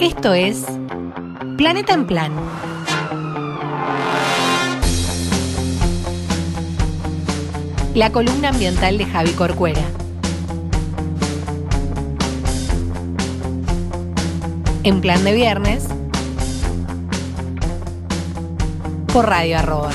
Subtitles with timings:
[0.00, 0.64] Esto es
[1.56, 2.32] Planeta en Plan.
[7.94, 9.82] La columna ambiental de Javi Corcuera.
[14.84, 15.86] En plan de viernes.
[19.12, 19.90] Por Radio Arroba.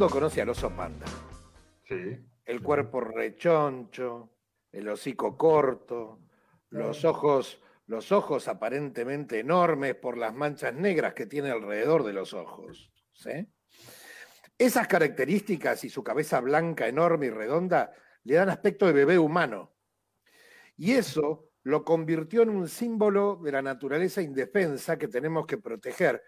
[0.00, 1.04] Mundo conoce al oso panda.
[1.86, 2.18] Sí.
[2.46, 4.30] El cuerpo rechoncho,
[4.72, 6.20] el hocico corto,
[6.70, 12.32] los ojos, los ojos aparentemente enormes por las manchas negras que tiene alrededor de los
[12.32, 12.90] ojos.
[13.12, 13.46] ¿sí?
[14.56, 17.92] Esas características y su cabeza blanca, enorme y redonda
[18.24, 19.74] le dan aspecto de bebé humano.
[20.78, 26.22] Y eso lo convirtió en un símbolo de la naturaleza indefensa que tenemos que proteger.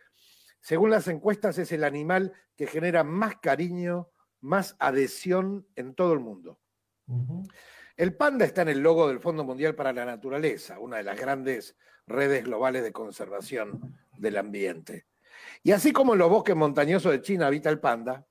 [0.63, 4.11] Según las encuestas, es el animal que genera más cariño,
[4.41, 6.61] más adhesión en todo el mundo.
[7.97, 11.19] El panda está en el logo del Fondo Mundial para la Naturaleza, una de las
[11.19, 15.07] grandes redes globales de conservación del ambiente.
[15.65, 18.25] Y así como en los bosques montañosos de China habita el panda,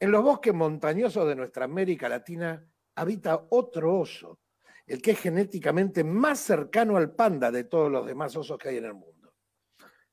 [0.00, 4.40] en los bosques montañosos de nuestra América Latina habita otro oso,
[4.86, 8.78] el que es genéticamente más cercano al panda de todos los demás osos que hay
[8.78, 9.32] en el mundo,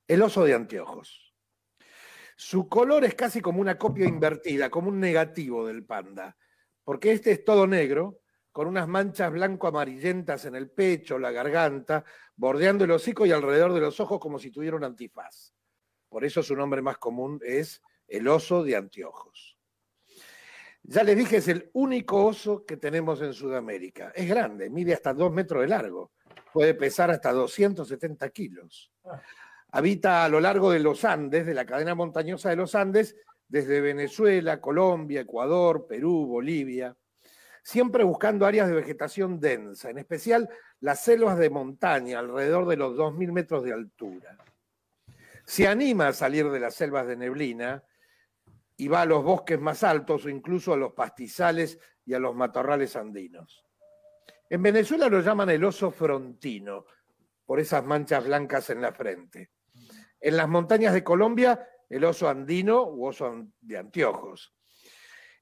[0.07, 1.26] el oso de anteojos.
[2.39, 6.37] Su color es casi como una copia invertida, como un negativo del panda,
[6.83, 8.19] porque este es todo negro,
[8.51, 13.81] con unas manchas blanco-amarillentas en el pecho, la garganta, bordeando el hocico y alrededor de
[13.81, 15.55] los ojos como si tuviera un antifaz.
[16.09, 19.57] Por eso su nombre más común es el oso de anteojos.
[20.83, 24.11] Ya les dije, es el único oso que tenemos en Sudamérica.
[24.13, 26.11] Es grande, mide hasta dos metros de largo,
[26.53, 28.91] puede pesar hasta 270 kilos.
[29.77, 33.15] Habita a lo largo de los Andes, de la cadena montañosa de los Andes,
[33.47, 36.97] desde Venezuela, Colombia, Ecuador, Perú, Bolivia,
[37.61, 40.49] siempre buscando áreas de vegetación densa, en especial
[40.79, 44.35] las selvas de montaña, alrededor de los 2.000 metros de altura.
[45.45, 47.83] Se anima a salir de las selvas de neblina
[48.77, 52.35] y va a los bosques más altos o incluso a los pastizales y a los
[52.35, 53.63] matorrales andinos.
[54.49, 56.85] En Venezuela lo llaman el oso frontino,
[57.45, 59.51] por esas manchas blancas en la frente.
[60.19, 64.53] En las montañas de Colombia, el oso andino u oso de anteojos.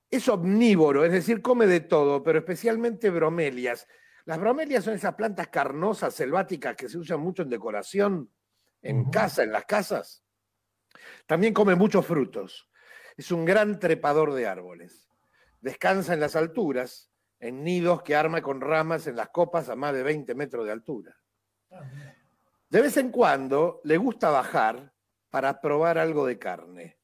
[0.10, 3.88] Es omnívoro, es decir, come de todo, pero especialmente bromelias.
[4.26, 8.32] Las bromelias son esas plantas carnosas, selváticas, que se usan mucho en decoración,
[8.82, 10.24] en casa, en las casas.
[11.26, 12.70] También come muchos frutos.
[13.18, 15.10] Es un gran trepador de árboles.
[15.62, 19.94] Descansa en las alturas, en nidos que arma con ramas en las copas a más
[19.94, 21.16] de 20 metros de altura.
[22.76, 24.92] De vez en cuando le gusta bajar
[25.30, 27.00] para probar algo de carne.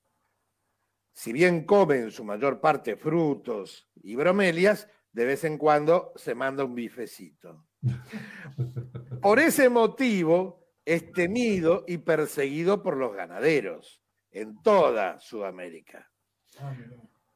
[1.14, 6.36] Si bien come en su mayor parte frutos y bromelias, de vez en cuando se
[6.36, 7.68] manda un bifecito.
[9.22, 16.12] Por ese motivo es temido y perseguido por los ganaderos en toda Sudamérica.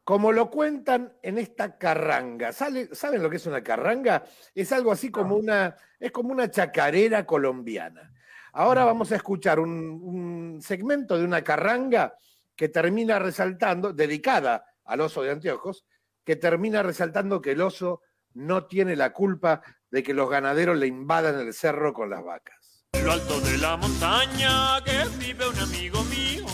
[0.03, 2.51] Como lo cuentan en esta carranga.
[2.51, 4.25] ¿Saben lo que es una carranga?
[4.53, 8.11] Es algo así como una, es como una chacarera colombiana.
[8.57, 12.15] Ahora vamos a escuchar un, un segmento de una carranga
[12.55, 15.85] que termina resaltando, dedicada al oso de anteojos,
[16.23, 18.01] que termina resaltando que el oso
[18.33, 19.61] no tiene la culpa
[19.91, 22.85] de que los ganaderos le invadan el cerro con las vacas.
[22.93, 26.45] En lo alto de la montaña que vive un amigo mío.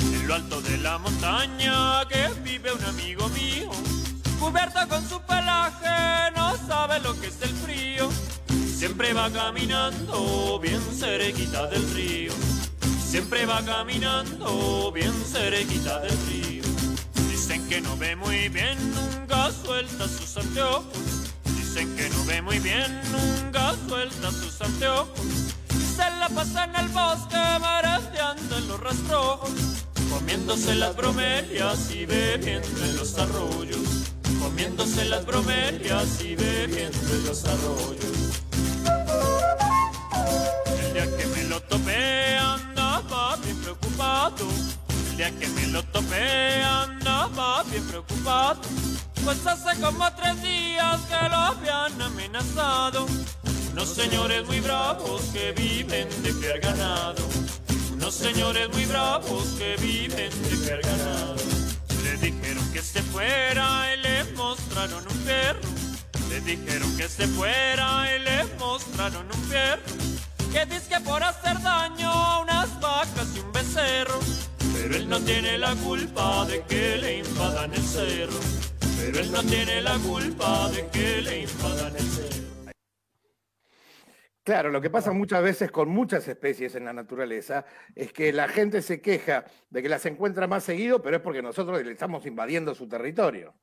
[0.00, 3.70] En lo alto de la montaña que vive un amigo mío.
[4.40, 8.08] Cubierto con su pelaje, no sabe lo que es el frío.
[8.82, 12.32] Siempre va caminando bien cerquita del río.
[13.00, 16.64] Siempre va caminando bien cerquita del río.
[17.30, 20.98] Dicen que no ve muy bien, nunca suelta sus anteojos.
[21.56, 25.26] Dicen que no ve muy bien, nunca suelta sus anteojos.
[25.94, 29.52] Se la pasa en el bosque mareando en los rastrojos,
[30.10, 33.78] comiéndose las bromelias y bebiendo en los arroyos.
[34.40, 38.31] Comiéndose las bromelias y bebiendo en los arroyos.
[40.94, 44.46] El que me lo topé andaba bien preocupado.
[45.18, 48.60] El que me lo topé andaba bien preocupado.
[49.24, 53.06] Pues hace como tres días que lo habían amenazado.
[53.72, 57.26] Unos señores muy bravos que viven de criar ganado,
[57.94, 61.36] unos señores muy bravos que viven de criar ganado.
[62.04, 65.60] Le dijeron que se fuera y le mostraron un perro,
[66.28, 69.82] le dijeron que se fuera y le mostraron un perro,
[70.52, 74.18] que dice que por hacer daño a unas vacas y un becerro,
[74.74, 78.38] pero él no tiene la culpa de que le invadan el cerro.
[79.00, 82.42] Pero él no tiene la culpa de que le invadan el cerro.
[84.44, 87.64] Claro, lo que pasa muchas veces con muchas especies en la naturaleza
[87.94, 91.42] es que la gente se queja de que las encuentra más seguido, pero es porque
[91.42, 93.54] nosotros le estamos invadiendo su territorio.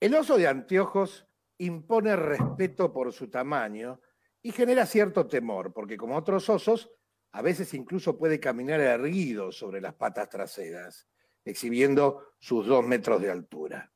[0.00, 1.26] El oso de anteojos
[1.58, 4.00] impone respeto por su tamaño
[4.44, 6.92] y genera cierto temor, porque como otros osos,
[7.32, 11.08] a veces incluso puede caminar erguido sobre las patas traseras,
[11.44, 13.92] exhibiendo sus dos metros de altura.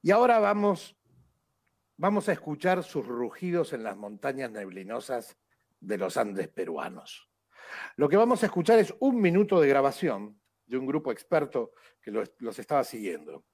[0.00, 0.96] Y ahora vamos
[2.02, 5.36] Vamos a escuchar sus rugidos en las montañas neblinosas
[5.78, 7.30] de los Andes peruanos.
[7.94, 12.10] Lo que vamos a escuchar es un minuto de grabación de un grupo experto que
[12.10, 13.44] los, los estaba siguiendo.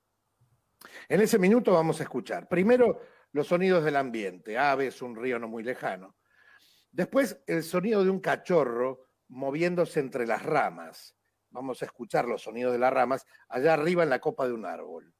[1.10, 3.00] En ese minuto vamos a escuchar primero
[3.32, 6.16] los sonidos del ambiente, aves, un río no muy lejano.
[6.90, 11.16] Después el sonido de un cachorro moviéndose entre las ramas.
[11.50, 14.66] Vamos a escuchar los sonidos de las ramas allá arriba en la copa de un
[14.66, 15.14] árbol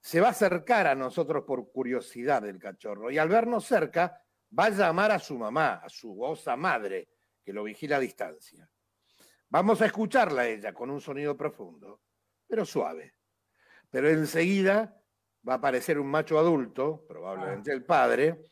[0.00, 4.22] se va a acercar a nosotros por curiosidad el cachorro y al vernos cerca
[4.58, 7.08] va a llamar a su mamá, a su osa madre,
[7.44, 8.68] que lo vigila a distancia.
[9.50, 12.00] Vamos a escucharla a ella con un sonido profundo,
[12.46, 13.14] pero suave.
[13.90, 14.99] Pero enseguida
[15.48, 18.42] va a aparecer un macho adulto, probablemente el padre,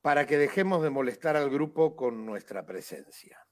[0.00, 3.46] para que dejemos de molestar al grupo con nuestra presencia.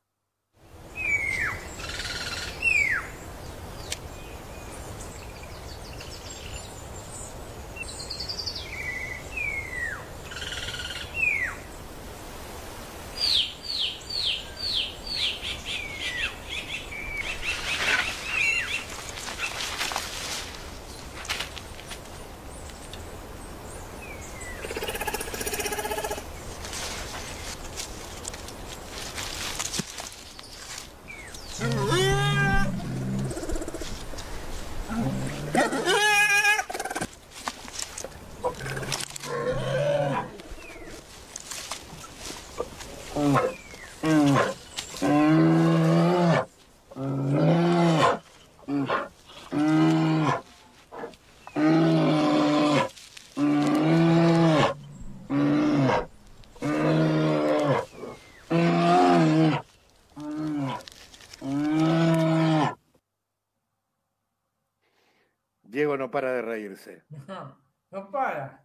[65.75, 67.03] Diego no para de reírse.
[67.27, 67.59] No,
[67.91, 68.65] no para.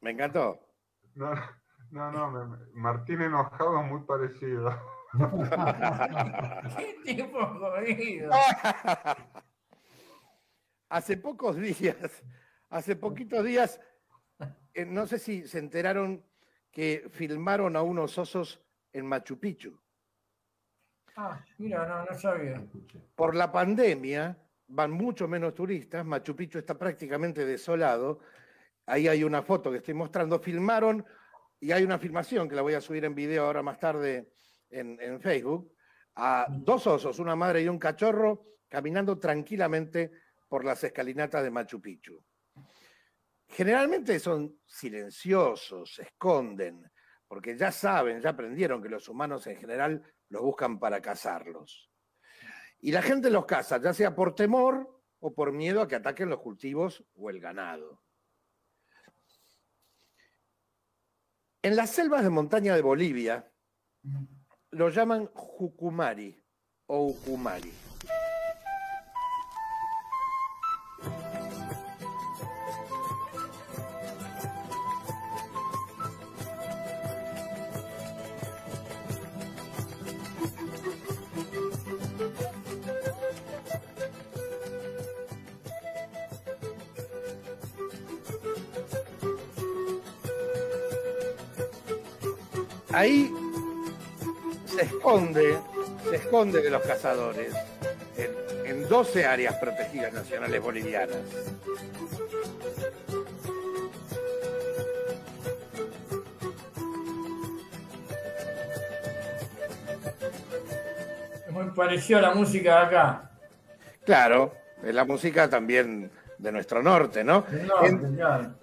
[0.00, 0.58] Me encantó.
[1.14, 1.32] No,
[1.92, 4.68] no, no, me- Martín enojado muy parecido.
[6.76, 8.30] Qué tipo jodido.
[10.88, 12.24] hace pocos días,
[12.68, 13.80] hace poquitos días,
[14.74, 16.24] eh, no sé si se enteraron
[16.72, 18.60] que filmaron a unos osos
[18.92, 19.80] en Machu Picchu.
[21.14, 22.60] Ah, mira, no, no sabía.
[23.14, 24.36] Por la pandemia
[24.68, 28.20] van mucho menos turistas, Machu Picchu está prácticamente desolado.
[28.86, 31.04] Ahí hay una foto que estoy mostrando, filmaron
[31.60, 34.32] y hay una filmación que la voy a subir en video ahora más tarde
[34.70, 35.72] en, en Facebook,
[36.16, 40.10] a dos osos, una madre y un cachorro, caminando tranquilamente
[40.48, 42.22] por las escalinatas de Machu Picchu.
[43.48, 46.90] Generalmente son silenciosos, se esconden,
[47.26, 51.90] porque ya saben, ya aprendieron que los humanos en general los buscan para cazarlos.
[52.80, 56.28] Y la gente los caza, ya sea por temor o por miedo a que ataquen
[56.28, 58.02] los cultivos o el ganado.
[61.62, 63.50] En las selvas de montaña de Bolivia
[64.70, 66.40] lo llaman jucumari
[66.86, 67.72] o ucumari.
[92.96, 93.30] Ahí
[94.64, 95.58] se esconde,
[96.08, 97.52] se esconde de los cazadores
[98.16, 98.30] en,
[98.64, 101.18] en 12 áreas protegidas nacionales bolivianas.
[111.46, 113.30] Es muy parecido a la música de acá.
[114.04, 117.44] Claro, es la música también de nuestro norte, ¿no?
[117.66, 118.54] norte, En- claro.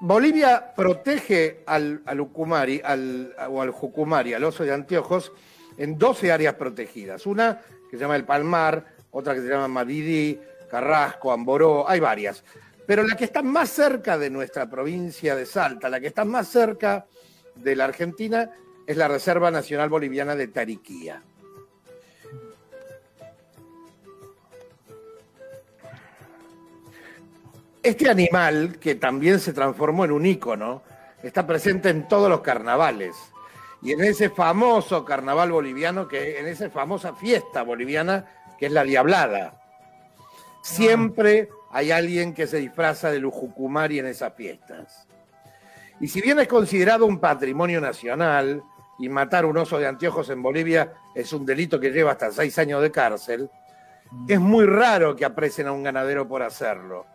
[0.00, 5.32] Bolivia protege al, al Ucumari, al, o al Jucumari, al oso de anteojos,
[5.78, 7.26] en 12 áreas protegidas.
[7.26, 7.60] Una
[7.90, 10.38] que se llama el Palmar, otra que se llama Mabidí,
[10.70, 12.44] Carrasco, Amboró, hay varias.
[12.86, 16.48] Pero la que está más cerca de nuestra provincia de Salta, la que está más
[16.48, 17.06] cerca
[17.54, 18.50] de la Argentina,
[18.86, 21.22] es la Reserva Nacional Boliviana de Tariquía.
[27.86, 30.82] Este animal, que también se transformó en un ícono,
[31.22, 33.14] está presente en todos los carnavales.
[33.80, 38.24] Y en ese famoso carnaval boliviano, que en esa famosa fiesta boliviana,
[38.58, 39.62] que es la Diablada.
[40.62, 45.06] Siempre hay alguien que se disfraza de Lujucumari en esas fiestas.
[46.00, 48.64] Y si bien es considerado un patrimonio nacional,
[48.98, 52.58] y matar un oso de anteojos en Bolivia es un delito que lleva hasta seis
[52.58, 53.48] años de cárcel,
[54.26, 57.06] es muy raro que aprecien a un ganadero por hacerlo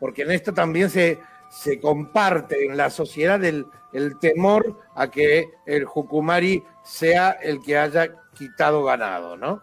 [0.00, 1.18] porque en esto también se,
[1.50, 7.78] se comparte en la sociedad el, el, temor a que el Jucumari sea el que
[7.78, 9.62] haya quitado ganado, ¿no?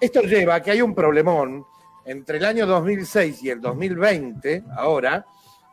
[0.00, 1.64] Esto lleva a que hay un problemón
[2.04, 5.26] entre el año 2006 y el 2020, ahora,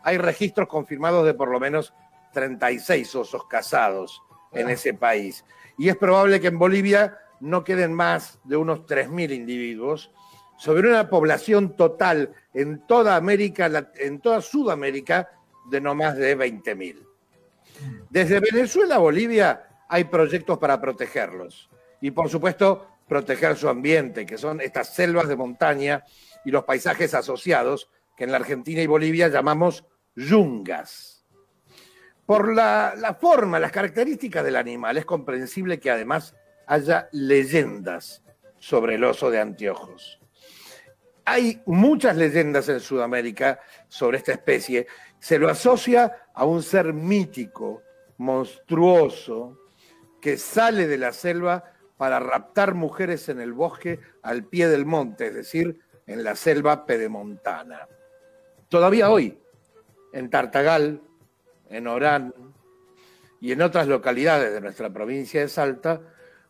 [0.03, 1.93] hay registros confirmados de por lo menos
[2.33, 4.21] 36 osos cazados
[4.51, 5.45] en ese país.
[5.77, 10.11] Y es probable que en Bolivia no queden más de unos 3.000 individuos
[10.57, 15.29] sobre una población total en toda América, en toda Sudamérica,
[15.69, 17.05] de no más de 20.000.
[18.09, 21.69] Desde Venezuela a Bolivia hay proyectos para protegerlos
[22.01, 26.03] y por supuesto proteger su ambiente, que son estas selvas de montaña
[26.43, 29.85] y los paisajes asociados que en la Argentina y Bolivia llamamos
[30.15, 31.25] yungas.
[32.25, 36.35] Por la, la forma, las características del animal, es comprensible que además
[36.65, 38.23] haya leyendas
[38.57, 40.19] sobre el oso de anteojos.
[41.25, 44.85] Hay muchas leyendas en Sudamérica sobre esta especie.
[45.19, 47.81] Se lo asocia a un ser mítico,
[48.17, 49.57] monstruoso,
[50.21, 51.63] que sale de la selva
[51.97, 56.85] para raptar mujeres en el bosque al pie del monte, es decir, en la selva
[56.85, 57.87] pedemontana.
[58.69, 59.39] Todavía hoy,
[60.13, 61.01] en Tartagal,
[61.69, 62.33] en Orán
[63.41, 66.01] y en otras localidades de nuestra provincia de Salta,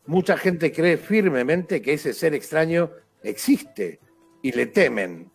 [0.06, 2.92] mucha gente cree firmemente que ese ser extraño
[3.24, 4.00] existe
[4.46, 5.32] y le temen.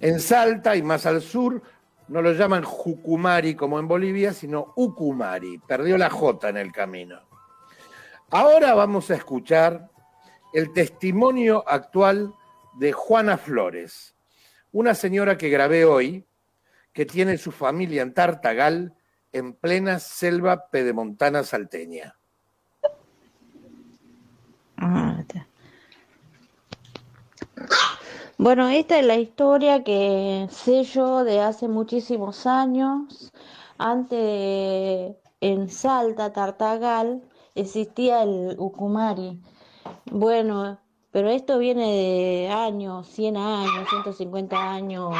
[0.00, 1.62] En Salta y más al sur
[2.08, 5.58] no lo llaman Jucumari como en Bolivia, sino Ucumari.
[5.58, 7.20] Perdió la J en el camino.
[8.30, 9.90] Ahora vamos a escuchar
[10.52, 12.34] el testimonio actual
[12.80, 14.16] de Juana Flores,
[14.72, 16.26] una señora que grabé hoy,
[16.92, 18.96] que tiene su familia en Tartagal,
[19.30, 22.16] en plena selva pedemontana salteña.
[24.78, 25.22] Ah,
[28.42, 33.32] bueno, esta es la historia que sé yo de hace muchísimos años.
[33.78, 37.22] Antes en Salta, Tartagal,
[37.54, 39.40] existía el Ucumari.
[40.10, 40.80] Bueno,
[41.12, 45.14] pero esto viene de años, 100 años, 150 años,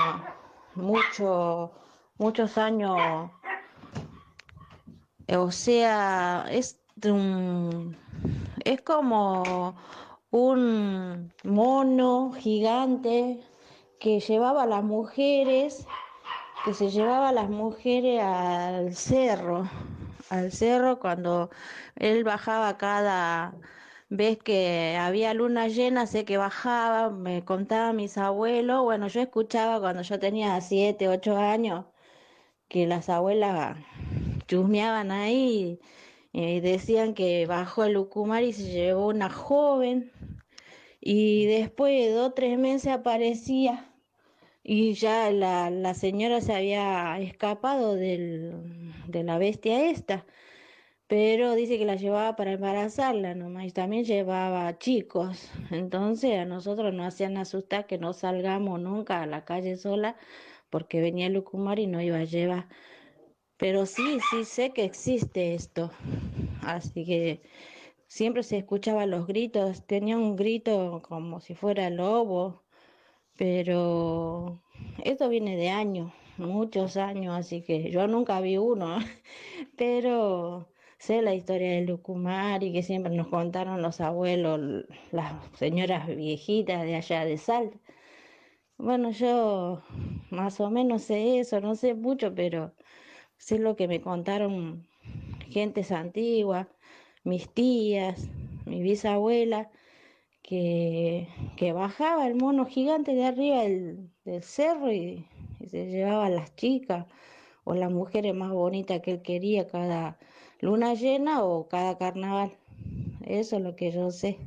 [0.75, 1.71] mucho,
[2.19, 3.31] muchos años.
[5.29, 6.81] O sea, es,
[8.65, 9.75] es como
[10.33, 13.39] un mono gigante
[14.01, 15.87] que llevaba a las mujeres,
[16.65, 19.69] que se llevaba a las mujeres al cerro,
[20.31, 21.51] al cerro cuando
[21.97, 23.55] él bajaba cada
[24.09, 29.81] vez que había luna llena, sé que bajaba, me contaba mis abuelos, bueno, yo escuchaba
[29.81, 31.85] cuando yo tenía siete, ocho años,
[32.69, 33.77] que las abuelas
[34.49, 35.79] chusmeaban ahí
[36.33, 40.13] decían que bajó el Ucumar y se llevó una joven
[41.01, 43.93] y después de dos o tres meses aparecía
[44.65, 48.55] y ya la, señora se había escapado de
[49.25, 50.25] la bestia esta,
[51.13, 55.51] pero dice que la llevaba para embarazarla nomás y también llevaba chicos.
[55.71, 60.17] Entonces a nosotros nos hacían asustar que no salgamos nunca a la calle sola
[60.71, 62.69] porque venía el Ucumar y no iba a llevar.
[63.63, 65.93] Pero sí, sí sé que existe esto.
[66.63, 67.43] Así que
[68.09, 72.65] siempre se escuchaban los gritos, tenía un grito como si fuera lobo,
[73.39, 74.61] pero
[75.05, 78.99] esto viene de años, muchos años, así que yo nunca vi uno,
[79.77, 86.09] pero sé la historia del Lucumar y que siempre nos contaron los abuelos, las señoras
[86.09, 87.79] viejitas de allá de Salta.
[88.77, 89.83] Bueno, yo
[90.31, 92.75] más o menos sé eso, no sé mucho, pero
[93.43, 94.87] sé lo que me contaron
[95.51, 96.69] gentes antiguas
[97.25, 98.29] mis tías,
[98.67, 99.71] mi bisabuela,
[100.43, 105.27] que, que bajaba el mono gigante de arriba del, cerro y,
[105.69, 107.07] se llevaba a las chicas
[107.65, 110.19] o las mujeres más bonitas que él quería cada
[110.61, 112.57] luna llena o cada carnaval.
[113.25, 114.39] Eso es lo que yo sé.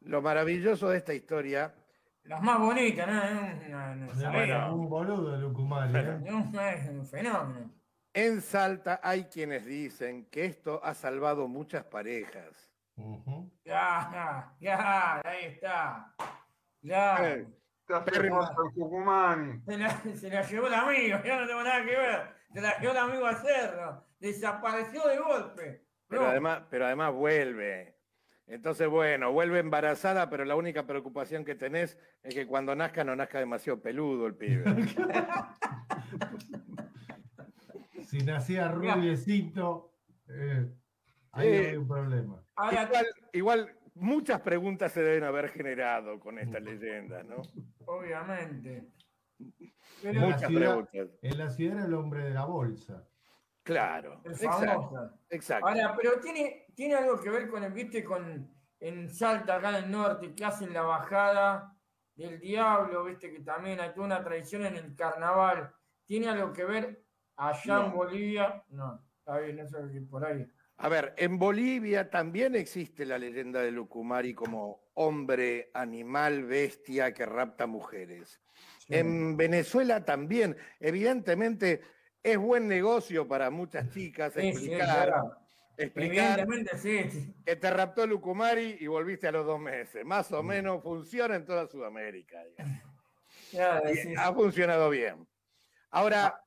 [0.00, 1.74] Lo maravilloso de esta historia,
[2.28, 3.22] Las más bonitas, ¿no?
[3.22, 4.46] Es una- no Se sabía.
[4.46, 6.32] llama un boludo Lucumari, ¿eh?
[6.32, 7.70] Un fenómeno.
[8.14, 12.72] en Salta hay quienes dicen que esto ha salvado muchas parejas.
[12.96, 13.50] Ujú.
[13.64, 16.14] Ya, ya, ahí está.
[16.80, 17.16] Ya.
[17.34, 17.46] Eh,
[17.86, 18.30] falta el
[18.74, 19.60] Tucumani.
[19.66, 22.36] Se la, se la llevó el amigo, yo no tengo nada que ver.
[22.54, 24.04] Se la llevó el amigo a Cerro.
[24.18, 25.86] Desapareció de golpe.
[26.08, 27.95] Pero No, además, pero además vuelve.
[28.48, 33.16] Entonces, bueno, vuelve embarazada, pero la única preocupación que tenés es que cuando nazca no
[33.16, 34.64] nazca demasiado peludo el pibe.
[38.04, 39.92] Si nacía rubiecito,
[40.28, 40.68] eh,
[41.32, 42.40] ahí Eh, hay un problema.
[42.54, 47.42] ahora, Igual, igual muchas preguntas se deben haber generado con esta leyenda, ¿no?
[47.86, 48.86] obviamente.
[50.02, 51.18] Pero Muchas la ciudad- preguntas.
[51.22, 53.04] En la ciudad era el hombre de la bolsa.
[53.66, 54.20] Claro.
[54.24, 55.10] es Exacto.
[55.28, 55.66] exacto.
[55.66, 59.84] Ahora, pero tiene, tiene algo que ver con el, viste, con en Salta, acá en
[59.86, 61.76] el norte, que hacen la bajada
[62.14, 65.74] del diablo, viste, que también hay toda una tradición en el carnaval.
[66.06, 67.02] ¿Tiene algo que ver
[67.34, 67.92] allá en.
[67.92, 68.62] Bolivia?
[68.68, 70.46] No, está bien, eso es por ahí.
[70.76, 77.26] A ver, en Bolivia también existe la leyenda de Lucumari como hombre, animal, bestia que
[77.26, 78.40] rapta mujeres.
[78.88, 81.80] En Venezuela también, evidentemente,
[82.26, 85.22] es buen negocio para muchas chicas Sí, sí, explicar,
[85.76, 87.34] explicar sí.
[87.44, 90.04] que te raptó Lucumari y volviste a los dos meses.
[90.04, 92.42] Más o menos funciona en toda Sudamérica.
[93.52, 95.26] Claro, ha funcionado bien.
[95.90, 96.42] Ahora,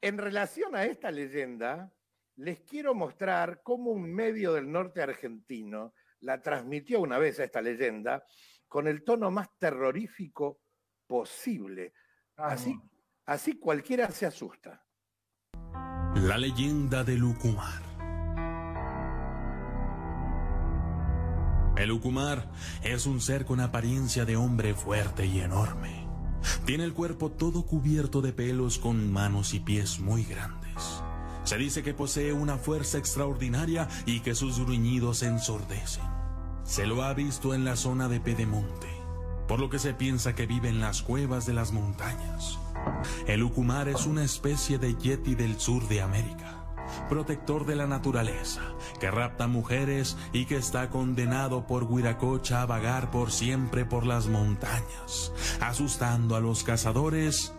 [0.00, 1.92] en relación a esta leyenda,
[2.36, 7.62] les quiero mostrar cómo un medio del norte argentino la transmitió una vez a esta
[7.62, 8.24] leyenda
[8.66, 10.62] con el tono más terrorífico
[11.06, 11.92] posible.
[12.36, 12.76] Así,
[13.26, 14.84] así cualquiera se asusta.
[16.14, 17.82] La leyenda de Lucumar.
[21.76, 22.48] El Lucumar
[22.82, 26.06] es un ser con apariencia de hombre fuerte y enorme.
[26.64, 31.02] Tiene el cuerpo todo cubierto de pelos con manos y pies muy grandes.
[31.42, 36.04] Se dice que posee una fuerza extraordinaria y que sus gruñidos ensordecen.
[36.62, 38.88] Se lo ha visto en la zona de Pedemonte,
[39.48, 42.58] por lo que se piensa que vive en las cuevas de las montañas.
[43.26, 46.66] El Ucumar es una especie de yeti del sur de América,
[47.08, 48.62] protector de la naturaleza,
[49.00, 54.26] que rapta mujeres y que está condenado por Huiracocha a vagar por siempre por las
[54.26, 57.54] montañas, asustando a los cazadores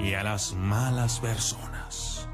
[0.00, 2.28] y a las malas personas.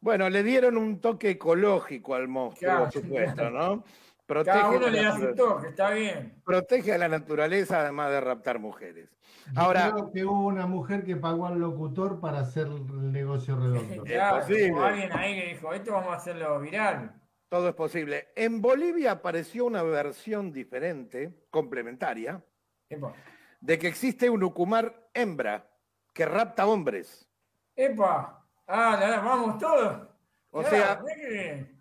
[0.00, 3.84] Bueno, le dieron un toque ecológico al monstruo, por supuesto, ¿no?
[4.28, 6.42] Protege, Cada uno la le da su toque, está bien.
[6.44, 9.08] protege a la naturaleza además de raptar mujeres.
[9.54, 13.56] Yo Ahora, creo que hubo una mujer que pagó al locutor para hacer el negocio
[13.56, 14.04] redondo.
[14.04, 14.72] Claro, posible.
[14.72, 17.10] hubo alguien ahí que dijo, esto vamos a hacerlo viral.
[17.48, 18.28] todo es posible.
[18.36, 22.44] En Bolivia apareció una versión diferente, complementaria,
[22.90, 23.14] Epa,
[23.62, 25.70] de que existe un ucumar hembra
[26.12, 27.26] que rapta hombres.
[27.74, 30.06] epa, ah, la- vamos todos.
[30.50, 31.02] O Ya, sea-.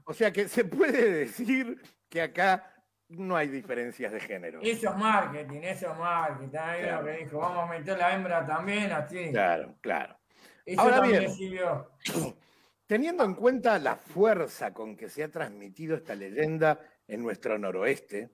[0.05, 2.73] O sea que se puede decir que acá
[3.09, 4.59] no hay diferencias de género.
[4.61, 6.57] Eso es marketing, eso es marketing.
[6.57, 7.01] Ahí Claro.
[7.01, 9.31] lo que dijo, vamos a meter la hembra también, así.
[9.31, 10.19] Claro, claro.
[10.65, 11.31] Eso Ahora bien.
[11.31, 11.91] sirvió.
[12.85, 18.29] Teniendo en cuenta la fuerza con que se ha transmitido esta leyenda en nuestro noroeste,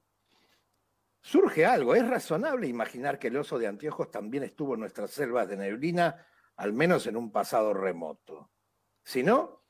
[1.22, 1.96] surge algo.
[1.96, 6.26] Es razonable imaginar que el oso de anteojos también estuvo en nuestras selvas de neblina,
[6.58, 8.52] al menos en un pasado remoto.
[9.04, 9.64] Si no,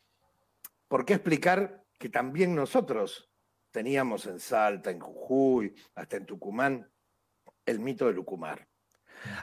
[0.88, 3.33] ¿por qué explicar que también nosotros
[3.74, 6.90] teníamos en Salta, en Jujuy, hasta en Tucumán,
[7.66, 8.70] el mito de Lucumar?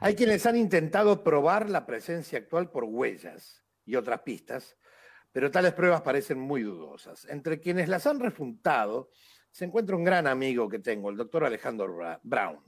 [0.01, 4.79] Hay quienes han intentado probar la presencia actual por huellas y otras pistas,
[5.33, 7.27] pero tales pruebas parecen muy dudosas.
[7.29, 9.11] Entre quienes las han refutado
[9.51, 12.63] se encuentra un gran amigo que tengo, el doctor Alejandro Brown.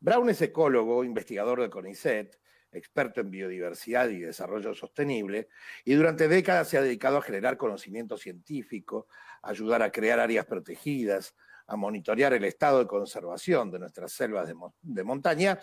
[0.00, 2.40] Brown es ecólogo, investigador de CONICET,
[2.72, 5.48] experto en biodiversidad y desarrollo sostenible,
[5.84, 9.06] y durante décadas se ha dedicado a generar conocimiento científico,
[9.44, 11.34] ayudar a crear áreas protegidas,
[11.66, 15.58] a monitorear el estado de conservación de nuestras selvas de, mo- de montaña,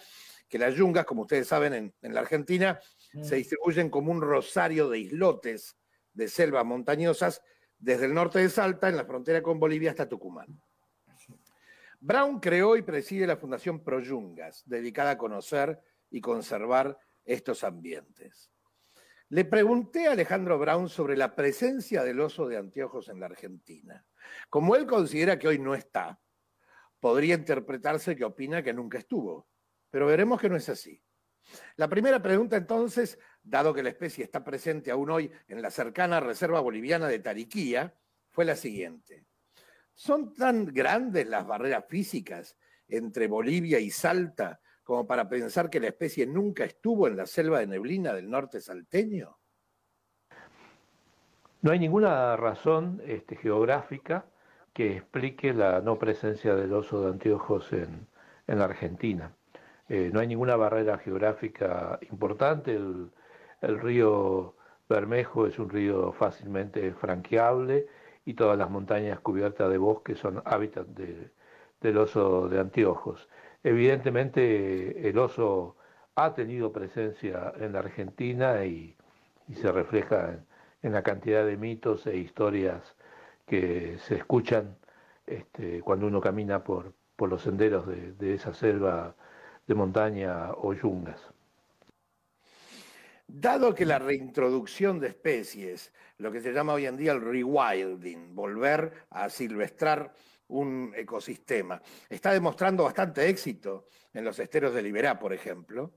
[0.49, 2.79] que las yungas, como ustedes saben, en- en la Argentina
[3.21, 5.77] se distribuyen como un rosario de islotes
[6.13, 7.41] de selvas montañosas
[7.77, 10.61] desde el norte de Salta, en la frontera con Bolivia, hasta Tucumán.
[11.99, 18.49] Brown creó y preside la Fundación Proyungas, dedicada a conocer y conservar estos ambientes.
[19.31, 24.05] Le pregunté a Alejandro Brown sobre la presencia del oso de anteojos en la Argentina.
[24.49, 26.19] Como él considera que hoy no está,
[26.99, 29.47] podría interpretarse que opina que nunca estuvo.
[29.89, 31.01] Pero veremos que no es así.
[31.77, 36.19] La primera pregunta entonces, dado que la especie está presente aún hoy en la cercana
[36.19, 37.95] Reserva Boliviana de Tariquía,
[38.31, 39.27] fue la siguiente.
[39.93, 44.59] ¿Son tan grandes las barreras físicas entre Bolivia y Salta
[44.91, 48.59] como para pensar que la especie nunca estuvo en la selva de neblina del norte
[48.59, 49.37] salteño?
[51.61, 54.25] No hay ninguna razón este, geográfica
[54.73, 58.05] que explique la no presencia del oso de anteojos en,
[58.47, 59.33] en la Argentina.
[59.87, 62.73] Eh, no hay ninguna barrera geográfica importante.
[62.75, 64.57] El, río
[64.89, 67.87] Bermejo es un río fácilmente franqueable
[68.25, 73.29] y todas las montañas cubiertas de bosque son hábitat del oso de anteojos.
[73.63, 75.75] Evidentemente el oso
[76.15, 78.95] ha tenido presencia en la Argentina y,
[79.53, 80.39] se refleja
[80.81, 82.95] en, la cantidad de mitos e historias
[83.45, 84.77] que se escuchan
[85.27, 89.15] este, cuando uno camina por, los senderos de esa selva
[89.67, 91.31] de montaña o yungas.
[93.33, 98.35] Dado que la reintroducción de especies, lo que se llama hoy en día el rewilding,
[98.35, 100.13] volver a silvestrar
[100.51, 105.93] un ecosistema, está demostrando bastante éxito en los esteros de Liberá, por ejemplo,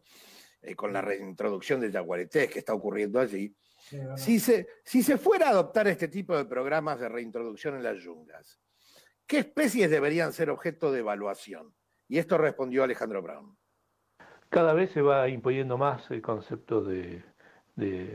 [0.62, 3.54] eh, con la reintroducción de yaguaretés que está ocurriendo allí.
[4.16, 8.02] si, se, si se fuera a adoptar este tipo de programas de reintroducción en las
[8.02, 8.60] yungas,
[9.26, 11.74] ¿qué especies deberían ser objeto de evaluación?
[12.08, 13.56] Y esto respondió Alejandro Brown.
[14.48, 17.24] Cada vez se va imponiendo más el concepto de,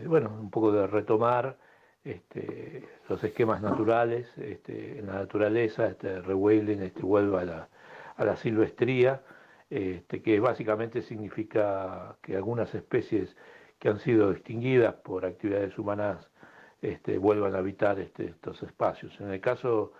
[0.06, 1.60] bueno, un poco de retomar
[2.04, 7.70] este, los esquemas naturales este, en la naturaleza, este reweiling, este vuelva a la,
[8.16, 9.22] a la silvestría,
[9.70, 13.36] este, que básicamente significa que algunas especies
[13.78, 16.30] que han sido extinguidas por actividades humanas
[16.82, 19.20] este, vuelvan a habitar este, estos espacios.
[19.20, 19.94] En el caso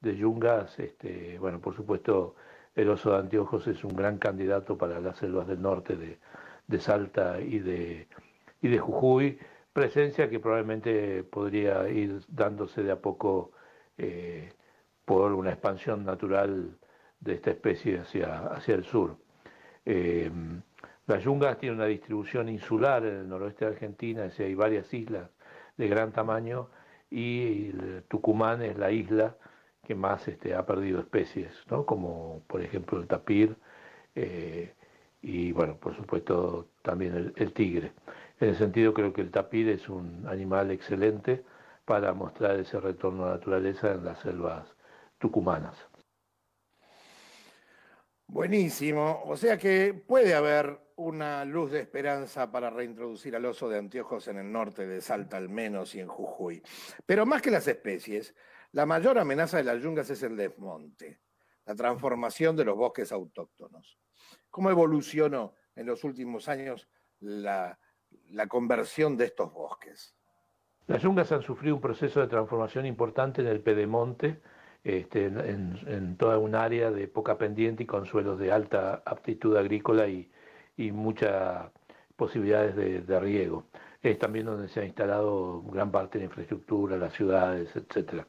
[0.00, 2.36] de Yungas, este, bueno, por supuesto,
[2.74, 6.18] el oso de anteojos es un gran candidato para las selvas del norte de,
[6.80, 8.06] Salta y de,
[8.60, 9.38] y de Jujuy,
[9.76, 13.52] presencia que probablemente podría ir dándose de a poco
[13.98, 14.48] eh,
[15.04, 16.78] por una expansión natural
[17.20, 19.18] de esta especie hacia, hacia el sur.
[19.84, 20.30] Eh,
[21.06, 24.94] las yungas tienen una distribución insular en el noroeste de Argentina, es decir, hay varias
[24.94, 25.28] islas
[25.76, 26.70] de gran tamaño
[27.10, 27.70] y
[28.08, 29.36] Tucumán es la isla
[29.84, 31.84] que más este, ha perdido especies, ¿no?
[31.84, 33.54] como por ejemplo el tapir
[34.14, 34.72] eh,
[35.20, 37.92] y bueno, por supuesto también el, tigre.
[38.38, 41.44] En ese sentido creo que el tapir es un animal excelente
[41.84, 44.66] para mostrar ese retorno a la naturaleza en las selvas
[45.18, 45.76] tucumanas.
[48.26, 53.78] Buenísimo, o sea que puede haber una luz de esperanza para reintroducir al oso de
[53.78, 56.62] anteojos en el norte de Salta al menos y en Jujuy.
[57.06, 58.34] Pero más que las especies,
[58.72, 61.20] la mayor amenaza de las yungas es el desmonte,
[61.64, 63.98] la transformación de los bosques autóctonos.
[64.50, 66.88] ¿Cómo evolucionó en los últimos años
[67.20, 67.78] la,
[68.48, 70.14] conversión de estos bosques?
[70.86, 74.40] Las yungas han sufrido un proceso de transformación importante en el pedemonte,
[74.84, 80.06] este, en, toda un área de poca pendiente y con suelos de alta aptitud agrícola
[80.06, 80.30] y,
[80.92, 81.70] muchas
[82.16, 83.64] posibilidades de, de, riego.
[84.02, 88.26] Es también donde se ha instalado gran parte de la infraestructura, las ciudades, etcétera.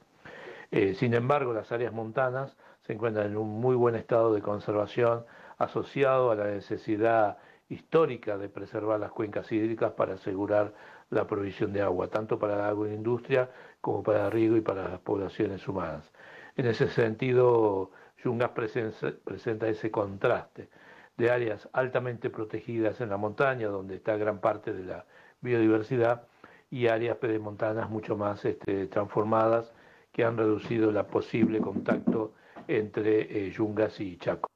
[0.71, 5.25] Eh, sin embargo, las áreas montanas se encuentran en un muy buen estado de conservación
[5.57, 7.37] asociado a la necesidad
[7.69, 10.73] histórica de preservar las cuencas hídricas para asegurar
[11.09, 13.49] la provisión de agua, tanto para la agroindustria
[13.81, 16.11] como para el riego y para las poblaciones humanas.
[16.55, 17.91] En ese sentido,
[18.23, 20.69] Yungas presenta ese contraste
[21.17, 25.05] de áreas altamente protegidas en la montaña, donde está gran parte de la
[25.41, 26.27] biodiversidad,
[26.69, 29.71] y áreas pedemontanas mucho más este, transformadas
[30.11, 32.33] que han reducido el posible contacto
[32.67, 34.49] entre eh, Yungas y Chaco.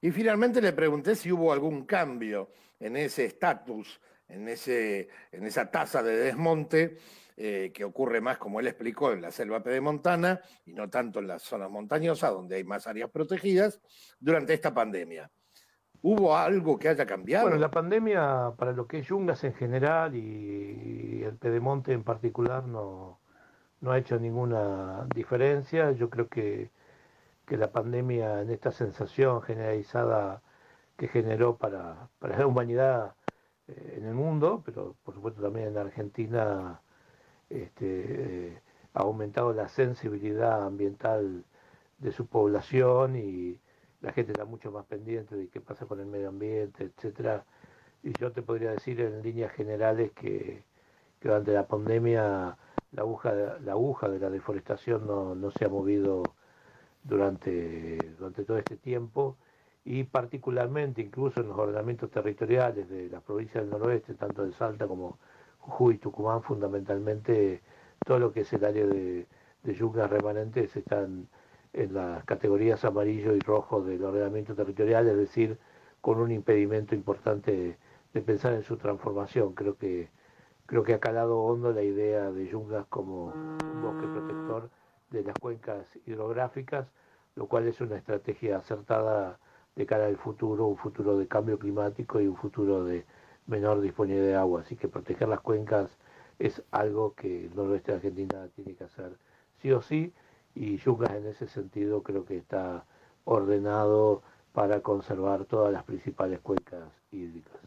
[0.00, 6.02] Y finalmente le pregunté si hubo algún cambio en ese estatus, en, en esa tasa
[6.02, 6.98] de desmonte
[7.36, 11.28] eh, que ocurre más, como él explicó, en la selva pedemontana y no tanto en
[11.28, 13.80] las zonas montañosas, donde hay más áreas protegidas,
[14.18, 15.30] durante esta pandemia.
[16.02, 17.44] ¿Hubo algo que haya cambiado?
[17.46, 22.66] Bueno, la pandemia, para lo que es Yungas en general y el pedemonte en particular,
[22.66, 23.20] no,
[23.80, 25.92] no ha hecho ninguna diferencia.
[25.92, 26.70] Yo creo que,
[27.56, 30.42] la pandemia, en esta sensación generalizada
[30.96, 33.14] que generó para, la humanidad
[33.68, 36.80] eh, en el mundo, pero por supuesto también en Argentina,
[37.50, 38.62] este, eh,
[38.94, 41.44] ha aumentado la sensibilidad ambiental
[41.98, 43.60] de su población y
[44.00, 47.44] la gente está mucho más pendiente de qué pasa con el medio ambiente, etcétera.
[48.02, 50.64] Y yo te podría decir en líneas generales que,
[51.20, 52.56] que durante la pandemia
[52.92, 56.22] la aguja, la aguja de la deforestación no, se ha movido
[57.02, 59.36] durante, durante todo este tiempo
[59.84, 64.86] y particularmente incluso en los ordenamientos territoriales de las provincias del noroeste, tanto de Salta
[64.86, 65.18] como
[65.60, 67.62] Jujuy y Tucumán, fundamentalmente
[68.04, 69.26] todo lo que es el área de,
[69.62, 71.28] de yungas remanentes están
[71.72, 75.58] en las categorías amarillo y rojo del ordenamiento territorial, es decir,
[76.00, 77.78] con un impedimento importante
[78.12, 79.54] de, pensar en su transformación.
[79.54, 80.08] Creo que,
[80.66, 84.37] creo que ha calado hondo la idea de yungas como un bosque protector
[85.10, 86.86] de las cuencas hidrográficas,
[87.34, 89.38] lo cual es una estrategia acertada
[89.76, 93.04] de cara al futuro, un futuro de cambio climático y un futuro de
[93.46, 94.62] menor disponibilidad de agua.
[94.62, 95.90] Así que proteger las cuencas
[96.38, 99.16] es algo que el noroeste de Argentina tiene que hacer
[99.60, 100.12] sí o sí,
[100.54, 102.84] y Yucas en ese sentido creo que está
[103.24, 107.60] ordenado para conservar todas las principales cuencas hídricas.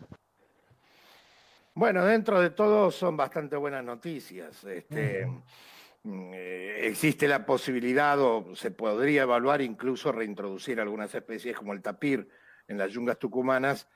[1.74, 4.64] Bueno, dentro de todo son bastante buenas noticias.
[4.66, 5.42] Este, mm,
[6.04, 12.28] existe la posibilidad o se podría evaluar incluso reintroducir algunas especies como el tapir
[12.68, 13.88] en las yungas tucumanas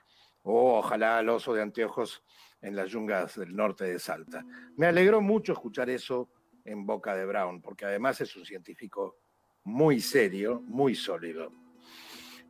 [0.43, 2.23] o ojalá el oso de anteojos
[2.61, 4.45] en las yungas del norte de Salta.
[4.77, 6.29] Me alegró mucho escuchar eso
[6.63, 9.17] en boca de Brown, porque además es un científico
[9.63, 11.51] muy serio, muy sólido.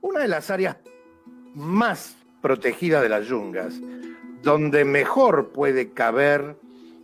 [0.01, 0.77] Una de las áreas
[1.53, 3.79] más protegidas de las yungas,
[4.41, 6.57] donde mejor puede caber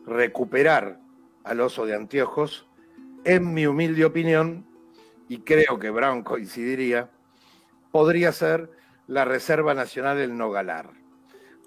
[0.05, 1.00] recuperar
[1.43, 2.67] al oso de anteojos,
[3.23, 4.65] en mi humilde opinión,
[5.27, 7.09] y creo que Brown coincidiría,
[7.91, 8.69] podría ser
[9.07, 10.91] la Reserva Nacional del Nogalar,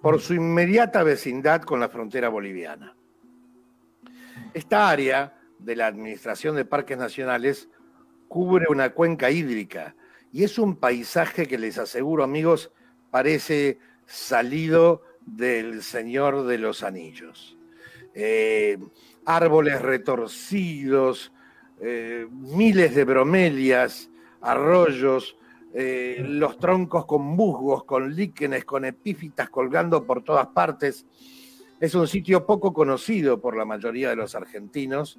[0.00, 2.96] por su inmediata vecindad con la frontera boliviana.
[4.52, 7.68] Esta área de la Administración de Parques Nacionales
[8.28, 9.94] cubre una cuenca hídrica
[10.32, 12.72] y es un paisaje que les aseguro, amigos,
[13.10, 17.56] parece salido del Señor de los Anillos.
[18.14, 18.78] Eh,
[19.26, 21.32] árboles retorcidos,
[21.80, 24.10] eh, miles de bromelias,
[24.40, 25.36] arroyos,
[25.74, 31.06] eh, los troncos con musgos, con líquenes, con epífitas colgando por todas partes.
[31.80, 35.18] Es un sitio poco conocido por la mayoría de los argentinos,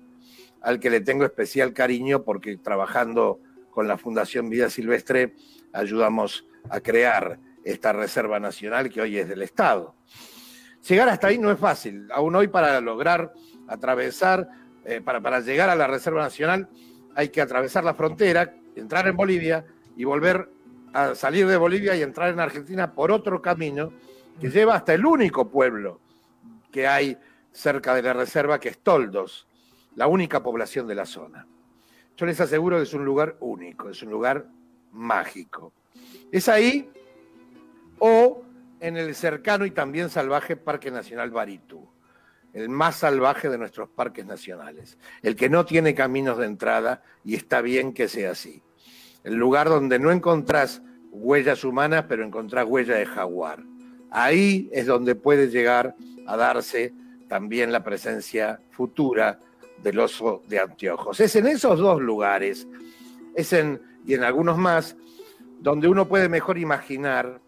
[0.61, 5.35] al que le tengo especial cariño porque trabajando con la Fundación Vida Silvestre
[5.73, 9.95] ayudamos a crear esta Reserva Nacional que hoy es del Estado.
[10.87, 12.07] Llegar hasta ahí no es fácil.
[12.11, 13.33] Aún hoy para lograr
[13.67, 14.47] atravesar,
[14.83, 16.69] eh, para, para llegar a la Reserva Nacional,
[17.15, 19.65] hay que atravesar la frontera, entrar en Bolivia
[19.97, 20.49] y volver
[20.93, 23.91] a salir de Bolivia y entrar en Argentina por otro camino
[24.39, 25.99] que lleva hasta el único pueblo
[26.71, 27.17] que hay
[27.51, 29.47] cerca de la reserva, que es Toldos,
[29.95, 31.47] la única población de la zona.
[32.15, 34.45] Yo les aseguro que es un lugar único, es un lugar
[34.91, 35.73] mágico.
[36.31, 36.89] Es ahí
[37.99, 38.44] o
[38.85, 41.89] en el cercano y también salvaje Parque Nacional Baritú,
[42.53, 47.33] el más salvaje de nuestros parques nacionales, el que no tiene caminos de entrada y
[47.33, 48.61] está bien que sea así.
[49.23, 53.63] El lugar donde no encontrás huellas humanas, pero encontrás huella de jaguar.
[54.11, 55.95] Ahí es donde puede llegar
[56.27, 56.93] a darse
[57.27, 59.39] también la presencia futura
[59.81, 61.19] del oso de anteojos.
[61.21, 62.67] Es en esos dos lugares,
[63.33, 64.95] es en, y en algunos más,
[65.59, 67.41] donde uno puede mejor imaginar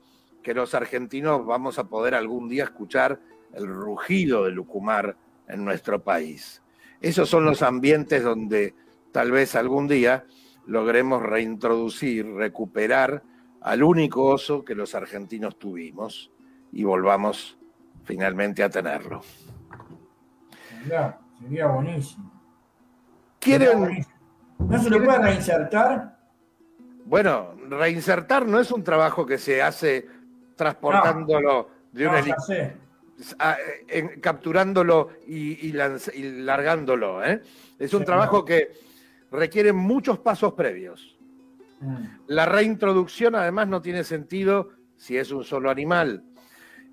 [0.47, 3.19] que los argentinos vamos a poder algún día escuchar
[3.51, 6.63] el rugido del Lucumar en nuestro país.
[7.01, 8.73] Esos son los ambientes donde
[9.12, 10.23] tal vez algún día
[10.65, 13.23] logremos reintroducir, recuperar
[13.60, 16.31] al único oso que los argentinos tuvimos
[16.71, 17.57] y volvamos
[18.05, 19.23] finalmente a tenerlo.
[20.69, 22.31] Sería, sería buenísimo.
[23.41, 24.05] ¿Quieren?
[24.60, 26.17] ¿No se lo puede reinsertar?
[27.03, 30.16] Bueno, reinsertar no es un trabajo que se hace
[30.58, 32.74] transportándolo de un helicóptero,
[34.22, 37.24] capturándolo y, y lanz- y largándolo.
[37.24, 37.41] ¿eh?
[37.80, 38.72] Es un Sí, trabajo que
[39.32, 41.17] requiere muchos pasos previos.
[41.80, 41.96] Mm.
[42.28, 46.24] La reintroducción además no tiene sentido si es un solo animal.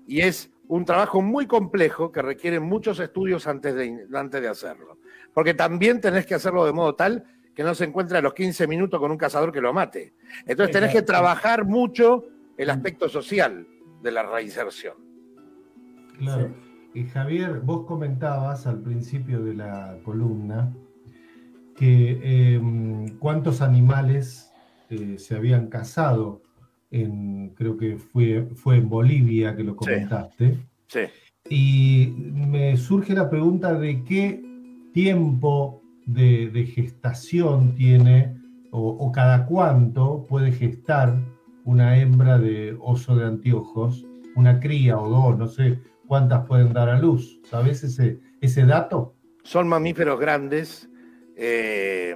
[0.07, 4.99] Y es un trabajo muy complejo que requiere muchos estudios antes de, antes de hacerlo.
[5.33, 7.23] Porque también tenés que hacerlo de modo tal
[7.55, 10.13] que no se encuentre a los 15 minutos con un cazador que lo mate.
[10.45, 12.25] Entonces tenés que trabajar mucho
[12.57, 13.67] el aspecto social
[14.01, 14.95] de la reinserción.
[16.17, 16.53] Claro.
[16.93, 20.73] Y Javier, vos comentabas al principio de la columna
[21.75, 22.61] que eh,
[23.19, 24.49] cuántos animales
[24.89, 26.41] eh, se habían cazado
[26.91, 30.57] en, creo que fue, fue en Bolivia que lo comentaste.
[30.87, 31.01] Sí.
[31.49, 34.41] Y me surge la pregunta de qué
[34.93, 38.37] tiempo de, de gestación tiene
[38.71, 41.19] o, o cada cuánto puede gestar
[41.65, 46.87] una hembra de oso de anteojos, una cría o dos, no sé cuántas pueden dar
[46.89, 47.39] a luz.
[47.49, 49.15] ¿Sabes ese, ese dato?
[49.43, 50.89] Son mamíferos grandes,
[51.35, 52.15] eh,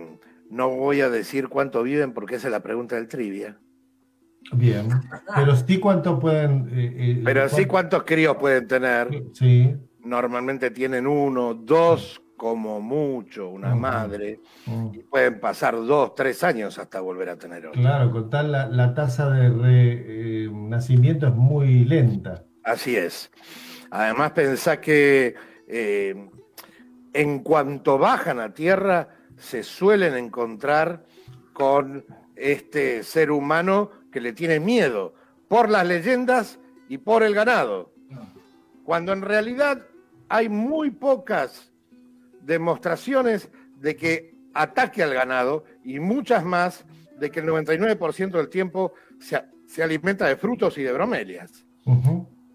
[0.50, 3.60] No voy a decir cuánto viven porque esa es la pregunta del trivia.
[4.54, 4.88] Bien.
[5.36, 6.70] Pero sí cuánto pueden...
[6.72, 9.10] eh, eh, Pero sí cuán- cuántos críos pueden tener.
[9.34, 9.76] Sí.
[10.04, 14.40] Normalmente tienen uno, dos como mucho, una madre.
[14.66, 14.88] Mm.
[14.94, 17.80] Y pueden pasar dos, tres años hasta volver a tener otro.
[17.82, 22.46] Claro, con tal la, la tasa de re- eh, nacimiento es muy lenta.
[22.64, 23.30] Así es.
[23.92, 25.36] Además, pensá que
[25.68, 26.30] eh,
[27.14, 31.06] en cuanto bajan a tierra, se suelen encontrar
[31.54, 32.06] con
[32.38, 35.14] este ser humano que le tiene miedo
[35.50, 37.92] por las leyendas y por el ganado.
[38.86, 39.86] Cuando en realidad
[40.30, 41.69] hay muy pocas
[42.42, 46.86] demostraciones de que ataque al ganado y muchas más
[47.20, 51.66] de que el 99% del tiempo se, se alimenta de frutos y de bromelias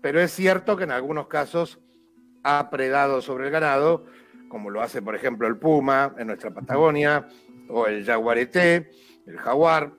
[0.04, 1.80] pero es cierto que en algunos casos
[2.42, 4.04] ha predado sobre el ganado,
[4.48, 7.26] como lo hace, por ejemplo, el puma en nuestra Patagonia,
[7.70, 8.90] o el jaguareté,
[9.26, 9.94] el jaguar,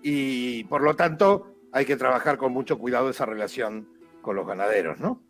[0.00, 3.88] y por lo tanto hay que trabajar con mucho cuidado esa relación
[4.22, 5.24] con los ganaderos, ¿no?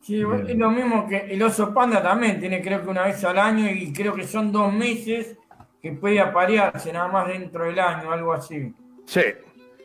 [0.00, 0.46] Sí, Bien.
[0.48, 3.70] es lo mismo que el oso panda también, tiene creo que una vez al año
[3.70, 5.36] y creo que son dos meses
[5.82, 8.74] que puede aparearse nada más dentro del año, algo así.
[9.04, 9.22] Sí,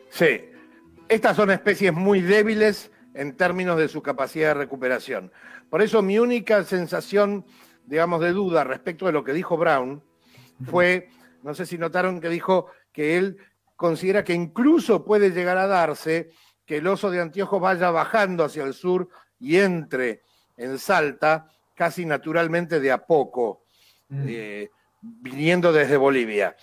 [0.08, 0.40] sí.
[1.08, 5.30] Estas son especies muy débiles en términos de su capacidad de recuperación.
[5.70, 7.44] Por eso mi única sensación,
[7.84, 10.02] digamos, de duda respecto de lo que dijo Brown
[10.64, 11.08] fue,
[11.42, 13.38] no sé si notaron que dijo que él
[13.76, 16.30] considera que incluso puede llegar a darse
[16.64, 19.08] que el oso de anteojos vaya bajando hacia el sur
[19.40, 20.22] y entre
[20.56, 23.62] en Salta casi naturalmente de a poco,
[24.08, 24.24] Mm.
[24.28, 24.70] eh,
[25.00, 26.54] viniendo desde Bolivia.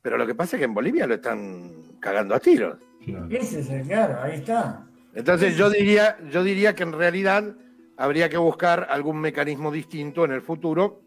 [0.00, 2.78] Pero lo que pasa es que en Bolivia lo están cagando a tiros.
[3.04, 3.26] Claro.
[3.30, 4.86] Ese es el claro, ahí está.
[5.14, 7.54] Entonces yo diría, yo diría que en realidad
[7.96, 11.02] habría que buscar algún mecanismo distinto en el futuro,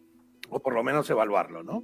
[0.49, 1.83] o por lo menos evaluarlo, ¿no?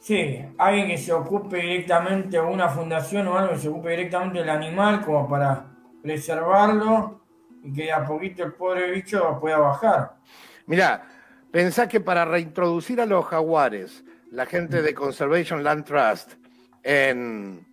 [0.00, 4.40] Sí, alguien que se ocupe directamente, o una fundación o algo que se ocupe directamente
[4.40, 5.66] del animal como para
[6.02, 7.21] preservarlo
[7.62, 10.16] y que de a poquito el pobre bicho pueda bajar.
[10.66, 11.06] Mirá,
[11.50, 16.32] pensá que para reintroducir a los jaguares, la gente de Conservation Land Trust
[16.82, 17.66] en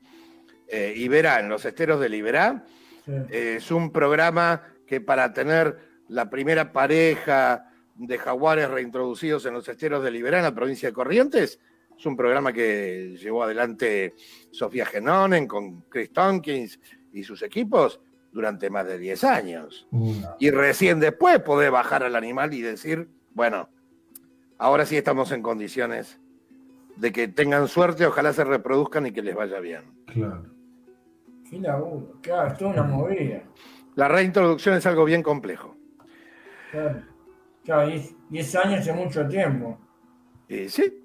[0.68, 2.64] eh, Iberá, en los esteros del Iberá,
[3.06, 3.12] Sí.
[3.32, 5.78] eh, es un programa que para tener
[6.10, 10.94] la primera pareja de jaguares reintroducidos en los esteros del Iberá, en la provincia de
[10.94, 11.60] Corrientes,
[11.98, 14.14] es un programa que llevó adelante
[14.52, 16.80] Sofía Genonen con Chris Tompkins
[17.12, 18.00] y sus equipos
[18.32, 19.88] durante más de 10 años.
[19.92, 20.22] Mm.
[20.40, 23.70] Y recién después poder bajar al animal y decir, bueno,
[24.58, 26.20] ahora sí estamos en condiciones
[26.96, 29.84] de que tengan suerte, ojalá se reproduzcan y que les vaya bien.
[30.08, 30.46] Claro.
[31.50, 33.42] Qué laburo, claro, es toda una movida.
[33.96, 35.76] La reintroducción es algo bien complejo.
[36.72, 37.02] Claro,
[37.64, 37.92] claro
[38.30, 39.80] 10 años es mucho tiempo.
[40.48, 41.00] Y sí,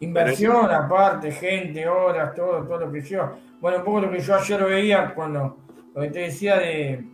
[0.00, 3.36] Inversión aparte, gente, horas, todo, todo lo que yo.
[3.60, 5.58] Bueno, un poco lo que yo ayer veía cuando
[5.98, 7.04] lo que te decía de,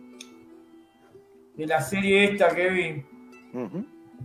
[1.55, 3.05] de la serie esta que vi,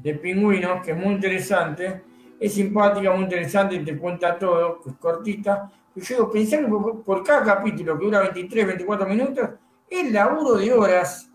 [0.02, 2.02] de pingüinos, que es muy interesante,
[2.38, 5.70] es simpática, muy interesante y te cuenta todo, es cortita.
[5.94, 9.48] Y yo digo, pensar que por, por cada capítulo que dura 23, 24 minutos,
[9.88, 11.30] es laburo de horas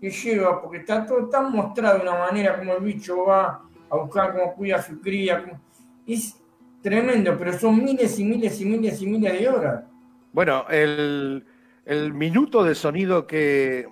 [0.00, 3.60] que lleva, porque está todo tan mostrado de una manera como el bicho va
[3.90, 5.42] a buscar cómo cuida a su cría.
[5.44, 5.60] cómo-
[6.06, 6.36] Es
[6.80, 9.84] tremendo, pero son miles y miles y miles y miles de horas.
[10.32, 11.44] Bueno, el,
[11.88, 13.88] el minuto de sonido que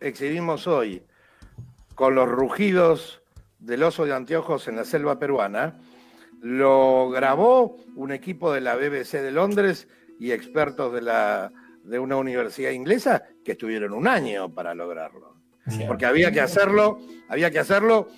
[0.00, 1.04] exhibimos hoy
[1.94, 3.22] con los rugidos
[3.60, 5.78] del oso de anteojos en la selva peruana,
[6.42, 9.86] lo grabó un equipo de la BBC de Londres
[10.18, 11.52] y expertos de, la,
[11.84, 15.36] de una universidad inglesa que estuvieron un año para lograrlo.
[15.86, 18.08] Porque había que hacerlo, había que hacerlo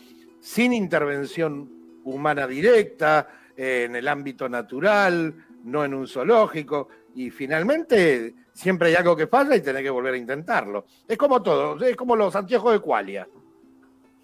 [0.41, 8.91] sin intervención humana directa, en el ámbito natural, no en un zoológico, y finalmente siempre
[8.91, 10.87] hay algo que falla y tenés que volver a intentarlo.
[11.09, 13.29] Es como todo, es como los anteojos de Qualia.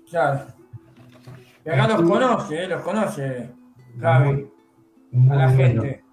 [0.08, 0.46] Claro.
[1.66, 3.50] Y acá los conoce, eh, los conoce
[4.00, 4.46] Javi,
[5.10, 5.56] Muy a la bueno.
[5.56, 6.04] gente.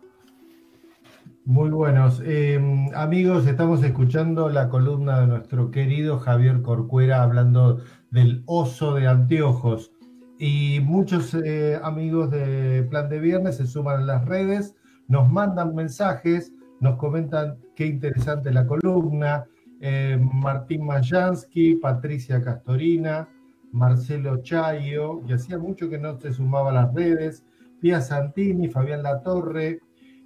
[1.46, 2.20] Muy buenos.
[2.26, 2.60] Eh,
[2.96, 9.92] amigos, estamos escuchando la columna de nuestro querido Javier Corcuera hablando del oso de anteojos.
[10.40, 14.76] Y muchos eh, amigos de Plan de Viernes se suman a las redes,
[15.08, 19.46] nos mandan mensajes, nos comentan qué interesante la columna.
[19.80, 23.28] Eh, Martín Mayansky, Patricia Castorina,
[23.72, 27.44] Marcelo Chayo, y hacía mucho que no se sumaba a las redes.
[27.80, 29.80] Pia Santini, Fabián Latorre,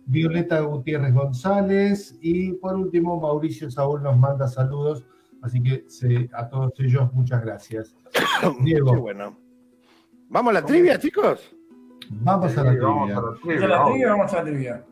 [0.07, 5.05] Violeta Gutiérrez González y por último Mauricio Saúl nos manda saludos,
[5.41, 7.95] así que se- a todos ellos muchas gracias.
[8.61, 8.91] Diego.
[8.93, 9.37] Qué bueno.
[10.29, 11.55] ¿Vamos a la trivia, chicos?
[12.09, 13.17] Vamos a la Sí, vamos trivia.
[13.17, 13.67] a la ¿Es trivia.
[13.67, 13.93] la obvio.
[13.93, 14.09] trivia?
[14.11, 14.85] Vamos a la trivia.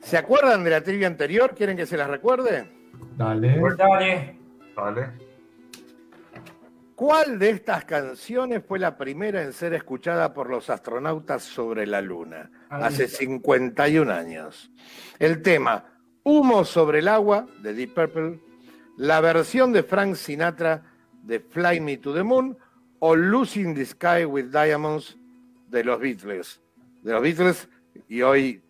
[0.00, 1.54] ¿Se acuerdan de la trivia anterior?
[1.54, 2.68] ¿Quieren que se las recuerde?
[3.16, 3.60] Dale.
[3.76, 4.38] Dale.
[4.74, 5.30] Dale.
[6.94, 12.02] ¿Cuál de estas canciones fue la primera en ser escuchada por los astronautas sobre la
[12.02, 12.50] Luna?
[12.68, 13.18] Hace está.
[13.18, 14.70] 51 años.
[15.18, 15.84] El tema
[16.22, 18.40] Humo sobre el agua de Deep Purple,
[18.98, 20.82] la versión de Frank Sinatra
[21.22, 22.58] de Fly Me to the Moon
[22.98, 25.16] o Losing the Sky with Diamonds
[25.68, 26.60] de los Beatles.
[27.02, 27.68] De los Beatles
[28.08, 28.62] y hoy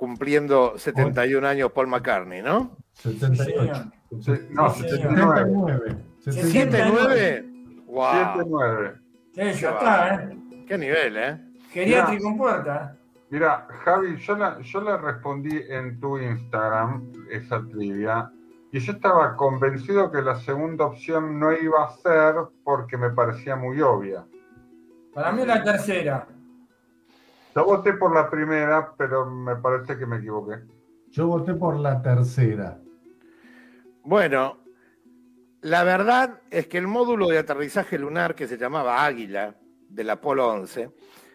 [0.00, 2.74] cumpliendo 71 años Paul McCartney, ¿no?
[2.94, 3.92] 78.
[4.22, 5.96] Sí, no, Sí, 79.
[6.20, 6.46] 79.
[6.50, 7.84] 79.
[7.84, 8.12] Wow.
[8.14, 8.94] 79.
[9.34, 10.38] Sí, ya está, ¿eh?
[10.66, 11.38] Qué nivel, ¿eh?
[11.70, 12.96] Geriátrico en puerta.
[13.28, 18.32] Mira, Javi, yo, la, yo le respondí en tu Instagram esa trivia
[18.72, 23.54] y yo estaba convencido que la segunda opción no iba a ser porque me parecía
[23.54, 24.24] muy obvia.
[25.12, 26.26] Para mí la tercera.
[27.54, 30.60] Yo voté por la primera, pero me parece que me equivoqué.
[31.10, 32.78] Yo voté por la tercera.
[34.04, 34.58] Bueno,
[35.62, 39.56] la verdad es que el módulo de aterrizaje lunar que se llamaba Águila
[39.88, 40.90] del Apolo 11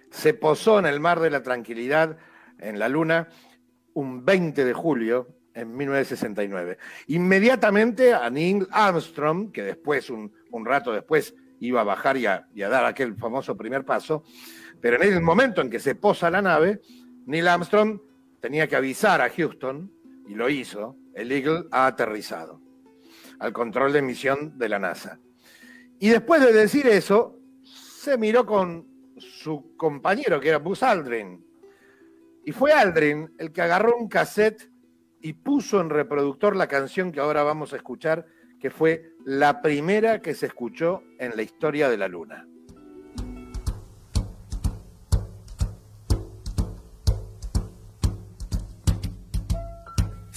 [0.09, 2.17] se posó en el Mar de la Tranquilidad
[2.59, 3.27] en la Luna
[3.93, 6.77] un 20 de julio en 1969.
[7.07, 12.47] Inmediatamente a Neil Armstrong, que después, un, un rato después, iba a bajar y a,
[12.53, 14.23] y a dar aquel famoso primer paso,
[14.81, 16.81] pero en el momento en que se posa la nave,
[17.25, 17.99] Neil Armstrong
[18.39, 19.91] tenía que avisar a Houston,
[20.27, 22.61] y lo hizo, el Eagle ha aterrizado
[23.39, 25.19] al control de misión de la NASA.
[25.99, 31.45] Y después de decir eso, se miró con su compañero, que era Buzz Aldrin.
[32.43, 34.71] Y fue Aldrin el que agarró un cassette
[35.21, 38.25] y puso en reproductor la canción que ahora vamos a escuchar,
[38.59, 42.47] que fue la primera que se escuchó en la historia de la Luna.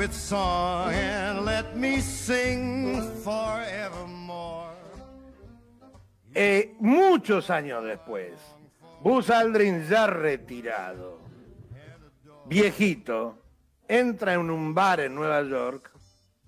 [0.00, 0.32] With.
[6.32, 8.32] Eh, muchos años después,
[9.02, 11.20] Buzz Aldrin ya retirado,
[12.46, 13.42] viejito,
[13.86, 15.90] entra en un bar en Nueva York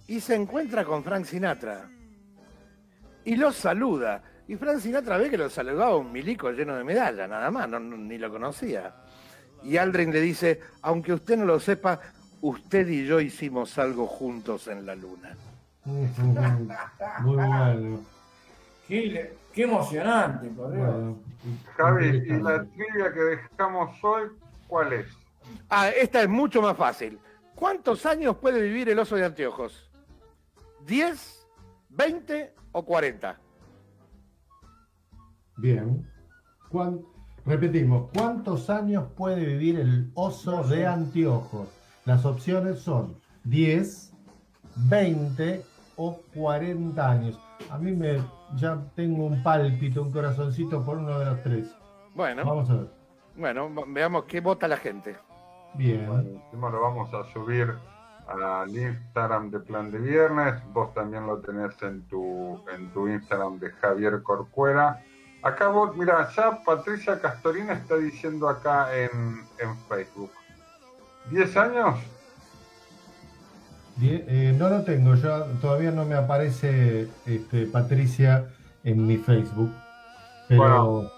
[0.06, 1.90] y se encuentra con Frank Sinatra.
[3.24, 4.22] Y lo saluda.
[4.48, 7.80] Y Frank Sinatra ve que lo saludaba un milico lleno de medallas, nada más, no-
[7.80, 8.94] ni lo conocía.
[9.62, 12.00] Y Aldrin le dice, aunque usted no lo sepa,
[12.42, 15.34] usted y yo hicimos algo juntos en la luna.
[15.84, 18.00] Muy bueno.
[18.86, 20.86] Qué, qué emocionante, por Dios.
[20.94, 21.18] bueno.
[21.76, 24.28] Javi, ¿y la trivia que dejamos hoy
[24.68, 25.06] cuál es?
[25.68, 27.18] Ah, esta es mucho más fácil.
[27.54, 29.90] ¿Cuántos años puede vivir el oso de anteojos?
[30.86, 31.44] ¿10,
[31.90, 33.38] 20 o 40?
[35.56, 36.08] Bien.
[36.68, 37.00] ¿Cuán-
[37.44, 41.68] Repetimos, ¿cuántos años puede vivir el oso de anteojos?
[42.04, 44.12] Las opciones son 10,
[44.88, 45.64] 20
[45.96, 47.40] o 40 años.
[47.70, 48.20] A mí me
[48.56, 51.74] ya tengo un pálpito, un corazoncito por uno de los tres.
[52.14, 52.86] Bueno, Vamos a ver.
[53.36, 55.16] bueno, veamos qué vota la gente.
[55.74, 56.04] Bien.
[56.44, 57.72] Encima lo vamos a subir
[58.28, 60.54] al Instagram de Plan de Viernes.
[60.72, 65.02] Vos también lo tenés en tu, en tu Instagram de Javier Corcuera.
[65.42, 69.10] Acá vos, mira, ya Patricia Castorina está diciendo acá en,
[69.58, 70.30] en Facebook.
[71.30, 71.98] ¿10 años?
[73.96, 78.46] Die- eh, no lo tengo, yo todavía no me aparece este, Patricia
[78.84, 79.70] en mi Facebook.
[80.48, 81.10] Pero Bueno.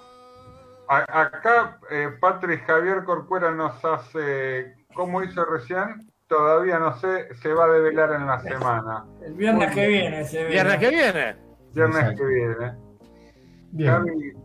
[0.88, 6.10] A- acá eh, Patri Javier Corcuera nos hace, ¿cómo hizo recién?
[6.28, 9.04] Todavía no sé, se va a develar en la semana.
[9.24, 10.50] El viernes que viene se ve.
[10.50, 11.36] Viernes que viene.
[11.72, 12.18] Viernes Exacto.
[12.22, 12.72] que viene.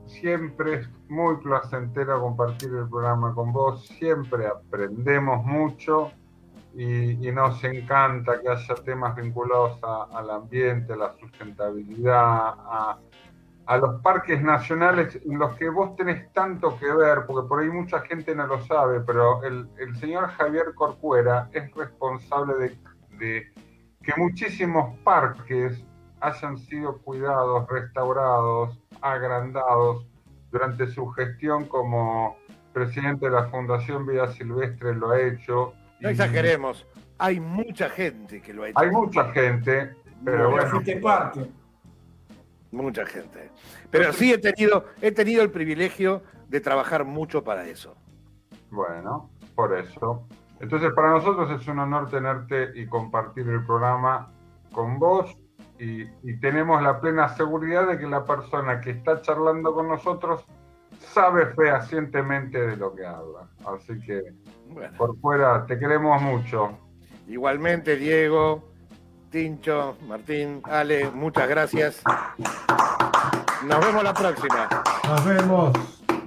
[0.05, 6.11] Siempre es muy placentero compartir el programa con vos, siempre aprendemos mucho
[6.75, 12.99] y, nos encanta que haya temas vinculados al ambiente, a la sustentabilidad, a,
[13.80, 17.99] los parques nacionales en los que vos tenés tanto que ver, porque por ahí mucha
[18.01, 22.75] gente no lo sabe, pero el, señor Javier Corcuera es responsable
[23.19, 23.53] de
[24.01, 25.86] que muchísimos parques
[26.21, 30.05] hayan sido cuidados, restaurados, agrandados
[30.51, 32.37] durante su gestión como
[32.73, 35.73] presidente de la Fundación Vida Silvestre lo ha hecho.
[35.99, 36.85] No exageremos,
[37.17, 38.79] hay mucha gente que lo ha hecho.
[38.79, 40.81] Hay mucha gente, pero bueno.
[41.01, 41.45] parte.
[42.71, 43.49] Mucha gente.
[43.89, 47.95] Pero sí he tenido, he tenido el privilegio de trabajar mucho para eso.
[48.69, 50.27] Bueno, por eso.
[50.59, 54.31] Entonces, para nosotros es un honor tenerte y compartir el programa
[54.71, 55.35] con vos
[55.80, 60.45] y, tenemos la plena seguridad de que la persona que está charlando con nosotros
[60.99, 63.47] sabe fehacientemente de lo que habla.
[63.65, 64.34] Así que,
[64.97, 66.77] por fuera, te queremos mucho.
[67.27, 68.69] Igualmente, Diego,
[69.30, 72.03] Tincho, Martín, Ale, muchas gracias.
[73.65, 74.67] Nos vemos la próxima.
[75.07, 75.71] Nos vemos.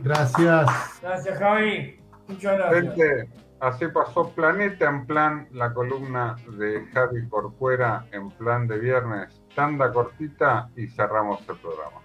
[0.03, 1.01] Gracias.
[1.03, 2.01] Gracias, Javi.
[2.29, 3.29] Muchas gracias.
[3.61, 9.42] así pasó Planeta en plan, la columna de Javi Corcuera en plan de viernes.
[9.55, 12.01] Tanda cortita y cerramos el programa.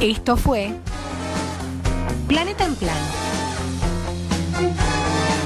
[0.00, 0.70] Esto fue
[2.28, 2.96] Planeta en Plan.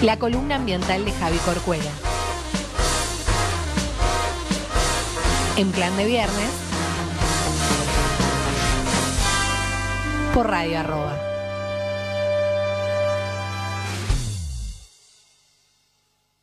[0.02, 1.90] La columna ambiental de Javi Corcuera.
[5.56, 6.50] En plan de viernes.
[10.34, 11.31] Por Radio Arroba.